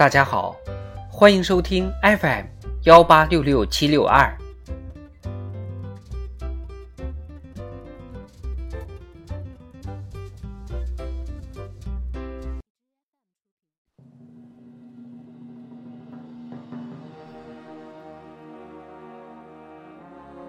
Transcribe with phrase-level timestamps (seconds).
[0.00, 0.56] 大家好，
[1.10, 2.46] 欢迎收听 FM
[2.84, 4.34] 幺八六六七六二。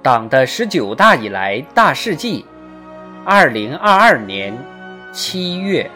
[0.01, 2.45] 党的十九大以来大事记，
[3.25, 4.57] 二零二二年
[5.11, 5.91] 七月。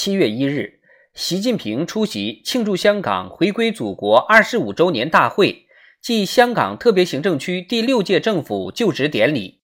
[0.00, 0.78] 七月一日，
[1.12, 5.66] 习近平出席庆祝香港回归祖国二十五周年大会
[6.00, 9.60] 暨香港特别行政区第六届政府就职典礼。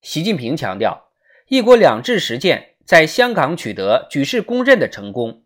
[0.00, 1.08] 习近平强调，
[1.48, 5.42] 一国两制实践在香港取得举世公认的成功。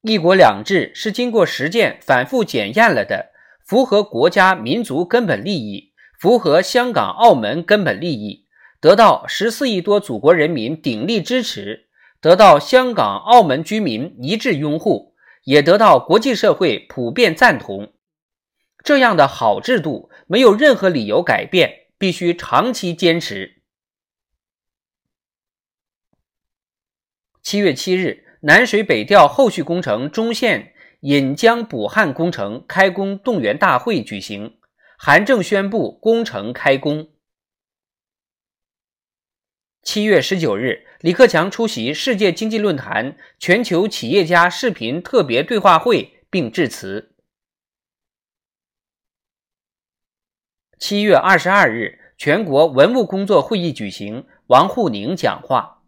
[0.00, 3.32] 一国两制是经过实践反复检验了的，
[3.66, 8.46] 符合国家民族根本利益，符合香港澳门根本利益，
[8.80, 11.90] 得到十四亿多祖国人民鼎力支持。
[12.22, 17.92] 得到香港、澳门居民一致拥护，也得到国际社会普遍赞同。
[18.84, 23.62] 这样的好制度没有任何理由改变，必须长期坚持。
[27.42, 34.58] 七月七日，南水北调后续工程中线引江补汉工程开工动员大会举行，
[34.96, 37.11] 韩正宣布工程开工。
[39.82, 47.12] 七月十九日，李克强出席世界经济论坛全球企业家视频特别对话会并致辞。
[50.78, 55.82] 七月二十二日，全国文物工作会议举行，王沪宁讲话。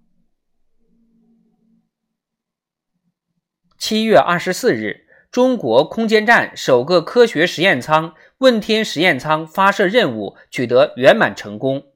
[3.79, 11.94] 七月二十四日，中国空间站首个科学实验舱“问天实验舱”发射任务取得圆满成功。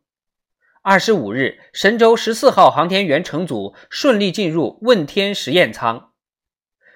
[0.82, 6.12] 二十五日，神舟十四号航天员乘组顺利进入问天实验舱，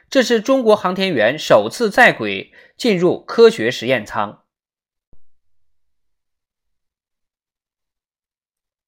[0.09, 4.44] 这是中国航天员首次在轨进入科学实验舱。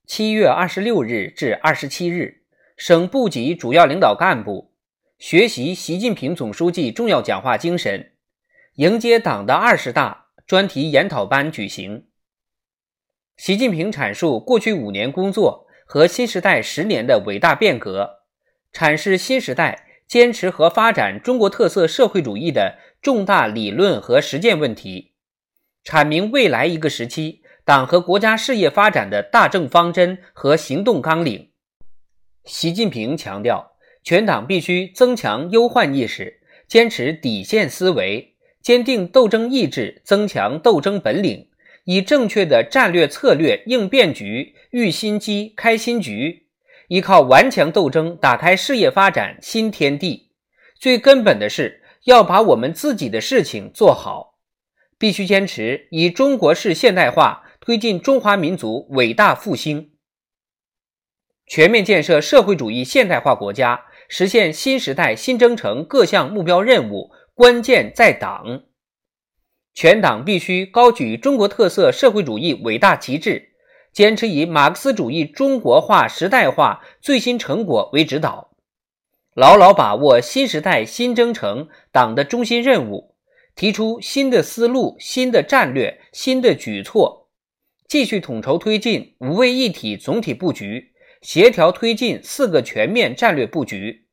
[0.07, 2.45] 七月二十六日至二十七日，
[2.77, 4.75] 省部级主要领导干部
[5.19, 8.13] 学习习近平总书记重要讲话精神，
[8.75, 12.07] 迎接党的二十大专题研讨班举行。
[13.37, 18.21] 习近平阐述过去五年工作和新时代十年的伟大变革，
[18.73, 25.15] 阐释新时代坚持和发展中国特色社会主义的重大理论和实践问题，
[25.85, 31.51] 阐明未来一个时期党和国家事业发展的大政方针和行动纲领。
[32.45, 33.73] 习近平强调，
[34.05, 41.49] 全党必须增强忧患意识，坚持底线思维，坚定斗争意志，增强斗争本领。
[41.85, 46.49] 以正确的战略策略应变局，育新机、开新局，
[46.89, 50.33] 依靠顽强斗争打开事业发展新天地。
[50.79, 54.39] 最根本的是要把我们自己的事情做好，
[54.99, 59.93] 必须坚持以中国式现代化推进中华民族伟大复兴，
[61.47, 68.65] 全面建设社会主义现代化国家，实现新时代新征程各项目标任务，关键在党。
[69.75, 73.51] 全党必须高举中国特色社会主义伟大旗帜，
[73.93, 78.53] 坚持以马克思主义中国化时代化最新成果为指导，
[79.35, 83.17] 牢牢把握新时代新征程党的中心任务，
[83.57, 87.29] 提出新的思路、新的战略、新的举措，
[87.89, 94.07] 继续统筹推进五位一体总体布局，协调推进四个全面战略布局，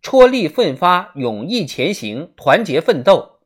[0.00, 3.39] 踔厉奋发，勇毅前行，团结奋斗。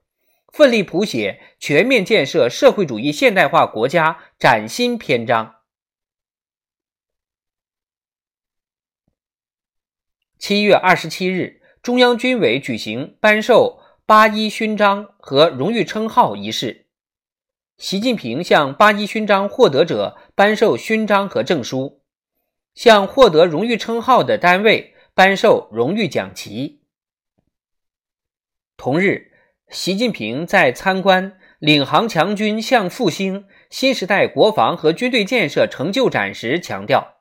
[0.55, 5.57] 奋力谱写全面建设社会主义现代化国家崭新篇章。
[10.39, 16.87] 七月二十七日，中央军委举行颁授八一勋章和荣誉称号仪式，
[17.77, 22.01] 习近平向八一勋章获得者颁授勋章和证书，
[22.77, 26.85] 向获得荣誉称号的单位颁授荣誉奖旗。
[28.77, 29.34] 同日。
[29.71, 37.17] 习近平在参观“领航强军向复兴：新时代国防和军队建设成就展”时强调，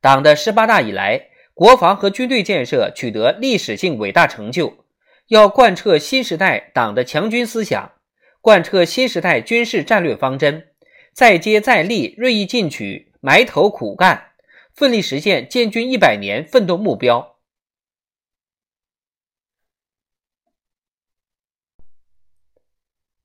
[0.00, 4.84] 党的十八大以来，国防和军队建设取得历史性伟大成就，
[5.28, 7.92] 要贯彻新时代党的强军思想，
[8.40, 10.68] 贯彻新时代军事战略方针，
[11.12, 14.30] 再接再厉，锐意进取，埋头苦干，
[14.74, 17.33] 奋力实现建军一百年奋斗目标。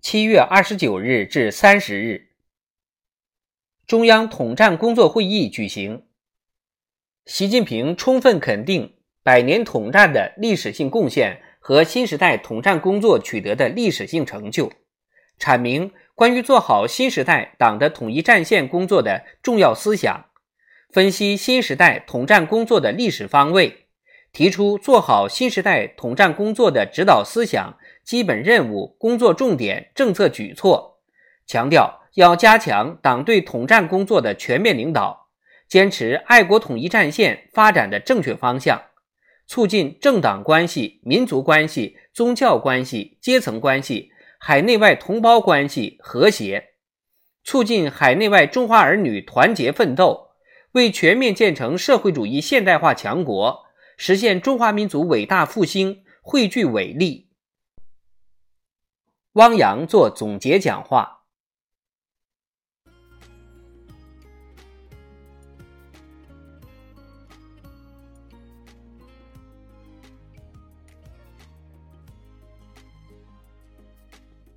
[0.02, 2.30] 七月二十九日至三十日，
[3.86, 6.06] 中央统战工作会议举行。
[7.26, 14.72] 习近平充分肯定百年统战的历史性贡献和新时代统战工作取得的历史性成就，
[15.38, 20.30] 阐明关于做好新时代党的统一战线工作的重要思想，
[20.90, 23.89] 分析新时代统战工作的历史方位，
[24.32, 27.78] 提出做好新时代统战工作的指导思想。
[28.06, 30.98] 基本任务、工作重点、政策举措，
[31.46, 35.28] 强调要加强党对统战工作的全面领导，
[35.68, 38.82] 坚持爱国统一战线发展的正确方向，
[39.46, 44.10] 促进政党关系、民族关系、宗教关系、阶层关系、
[44.40, 46.70] 海内外同胞关系和谐，
[47.44, 50.30] 促进海内外中华儿女团结奋斗，
[50.72, 53.66] 为全面建成社会主义现代化强国、
[54.02, 57.28] 实现中华民族伟大复兴汇聚伟力。
[59.34, 61.19] 汪洋做总结讲话。